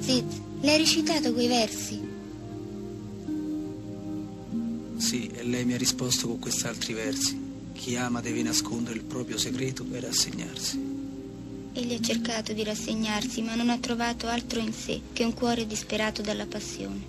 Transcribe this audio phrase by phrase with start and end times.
[0.00, 0.24] Ziz,
[0.60, 2.00] le hai recitato quei versi?
[4.96, 7.38] Sì, e lei mi ha risposto con quest'altri versi.
[7.72, 10.96] Chi ama deve nascondere il proprio segreto e rassegnarsi.
[11.72, 15.66] Egli ha cercato di rassegnarsi, ma non ha trovato altro in sé che un cuore
[15.66, 17.00] disperato dalla passione.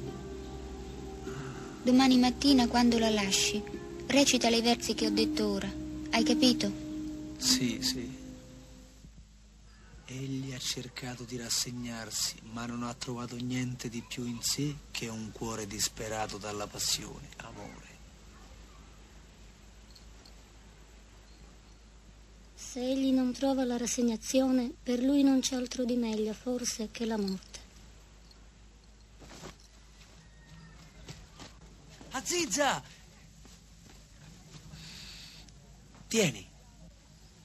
[1.81, 3.61] Domani mattina, quando la lasci,
[4.07, 5.71] recita i versi che ho detto ora.
[6.11, 6.71] Hai capito?
[7.37, 8.18] Sì, sì.
[10.11, 15.07] Egli ha cercato di rassegnarsi, ma non ha trovato niente di più in sé che
[15.07, 17.87] un cuore disperato dalla passione, amore.
[22.55, 27.05] Se egli non trova la rassegnazione, per lui non c'è altro di meglio, forse, che
[27.05, 27.59] la morte.
[32.09, 32.81] Azizza!
[36.07, 36.47] Tieni.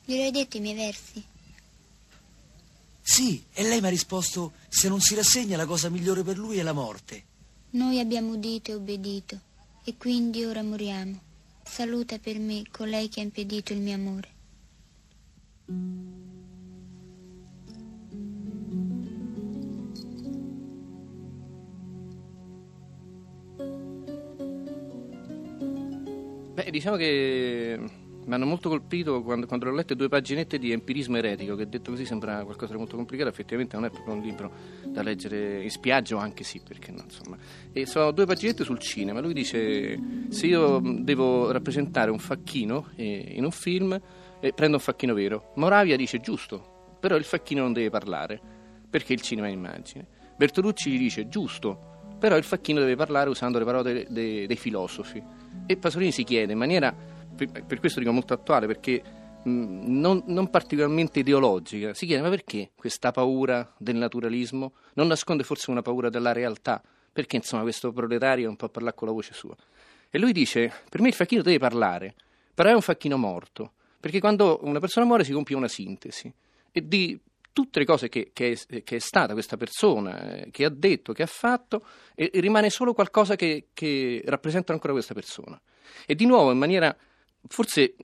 [0.06, 1.32] Glielo hai detto i miei versi?
[3.14, 6.58] Sì, e lei mi ha risposto, se non si rassegna la cosa migliore per lui
[6.58, 7.22] è la morte.
[7.70, 9.38] Noi abbiamo udito e obbedito,
[9.84, 11.20] e quindi ora moriamo.
[11.62, 14.28] Saluta per me colei che ha impedito il mio amore.
[26.54, 27.78] Beh, diciamo che
[28.26, 31.90] mi hanno molto colpito quando, quando ho letto due paginette di empirismo eretico, che detto
[31.90, 34.52] così sembra qualcosa di molto complicato, effettivamente non è proprio un libro
[34.86, 37.36] da leggere in spiaggia, o anche sì, perché no, insomma.
[37.72, 39.20] E sono due paginette sul cinema.
[39.20, 44.00] Lui dice: Se io devo rappresentare un facchino eh, in un film,
[44.40, 45.52] eh, prendo un facchino vero.
[45.56, 48.40] Moravia dice: giusto, però il facchino non deve parlare,
[48.88, 50.06] perché il cinema è immagine.
[50.36, 54.56] Bertolucci gli dice: giusto, però il facchino deve parlare usando le parole de, de, dei
[54.56, 55.22] filosofi.
[55.66, 56.94] E Pasolini si chiede in maniera,
[57.34, 59.02] per, questo dico molto attuale, perché
[59.44, 65.70] non, non, particolarmente ideologica, si chiede ma perché questa paura del naturalismo non nasconde forse
[65.70, 66.82] una paura della realtà?
[67.12, 69.54] Perché insomma questo proletario non può parlare con la voce sua?
[70.10, 72.14] E lui dice, per me il facchino deve parlare,
[72.54, 76.32] però è un facchino morto, perché quando una persona muore si compie una sintesi
[76.70, 77.18] e di
[77.54, 81.12] tutte le cose che, che, è, che, è, stata questa persona, eh, che ha detto,
[81.12, 85.58] che ha fatto, e, e rimane solo qualcosa che, che, rappresenta ancora questa persona.
[86.04, 86.94] E di nuovo, in maniera
[87.46, 87.94] forse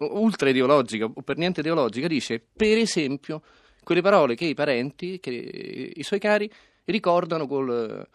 [0.00, 3.42] ultra ideologica o per niente ideologica, dice, per esempio,
[3.82, 6.50] quelle parole che i parenti, che i suoi cari,
[6.84, 8.06] ricordano col,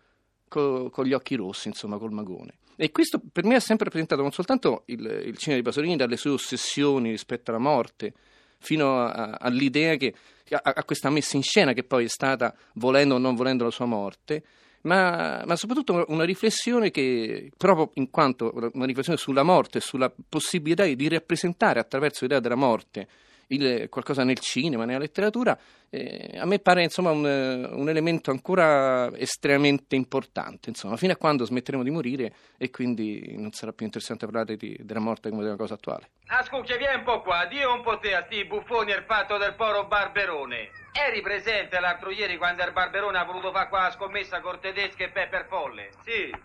[0.47, 2.55] col, con gli occhi rossi, insomma, col magone.
[2.75, 6.17] E questo per me ha sempre rappresentato non soltanto il, il cinema di Pasolini dalle
[6.17, 8.13] sue ossessioni rispetto alla morte,
[8.57, 10.13] fino a, a, all'idea che
[10.49, 13.71] a, a, questa messa in scena che poi è stata, volendo o non volendo, la
[13.71, 14.43] sua morte,
[14.83, 20.85] ma, ma, soprattutto una riflessione che, proprio in quanto una riflessione sulla morte, sulla possibilità
[20.85, 23.07] di rappresentare attraverso l'idea della morte
[23.53, 25.57] il, qualcosa nel cinema, nella letteratura,
[25.89, 31.45] eh, a me pare insomma, un, un, elemento ancora estremamente importante, insomma, fino a quando
[31.45, 35.47] smetteremo di morire e quindi non sarà più interessante parlare di, della morte come di
[35.49, 36.09] una cosa attuale.
[36.27, 39.53] Ascolti, vieni un po' qua, Dio un po' te a sti buffoni al fatto del
[39.53, 40.71] poro Barberone.
[40.91, 45.05] Eri presente l'altro ieri quando il Barberone ha voluto fare qua la scommessa con tedesche
[45.05, 45.91] e Pepper Folle?
[46.03, 46.35] Sì.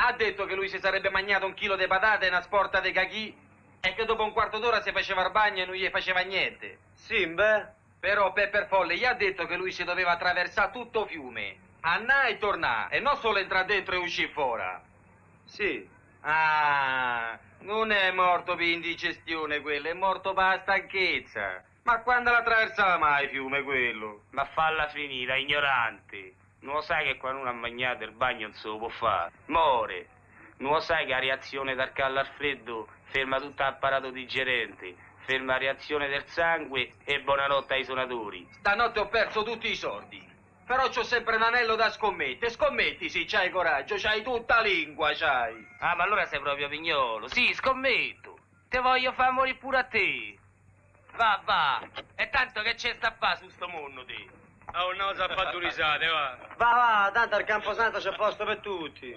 [0.00, 2.92] Ha detto che lui si sarebbe mangiato un chilo di patate e una sporta di
[2.92, 3.46] cachì
[3.80, 6.78] e che dopo un quarto d'ora si faceva il bagno e non gli faceva niente.
[6.94, 7.76] Sì, beh.
[8.00, 11.56] Però Pepper Folle gli ha detto che lui si doveva attraversare tutto fiume.
[11.80, 14.62] Andà e tornà, e non solo entrare dentro e uscire fuori.
[15.44, 15.88] Sì.
[16.20, 21.62] Ah, non è morto per indigestione quello, è morto per la stanchezza.
[21.84, 24.24] Ma quando l'attraversava mai fiume quello?
[24.30, 26.34] Ma falla finita, ignorante.
[26.60, 29.32] Non lo sai che quando uno ha mangiato il bagno non se lo può fare?
[29.46, 30.06] More.
[30.58, 35.52] Non lo sai che la reazione dal caldo al freddo ferma tutto l'apparato digerente, ferma
[35.52, 38.46] la reazione del sangue e buonanotte ai suonatori.
[38.50, 40.26] Stanotte ho perso tutti i soldi.
[40.66, 42.50] Però c'ho sempre un anello da scommette.
[42.50, 45.66] Scommetti, sì, c'hai coraggio, c'hai tutta lingua, c'hai.
[45.78, 47.28] Ah, ma allora sei proprio pignolo.
[47.28, 48.36] Sì, scommetto.
[48.68, 50.36] Te voglio far morire pure a te.
[51.16, 51.80] Va, va.
[52.16, 54.26] E tanto che c'è sta fa su sto mondo, te.
[54.74, 56.36] Oh, no, sa fatturisate, va.
[56.58, 59.16] Va, va, tanto al Camposanto c'è posto per tutti.